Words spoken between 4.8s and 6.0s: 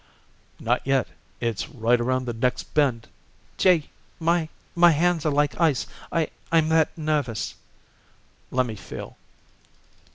hands are like ice,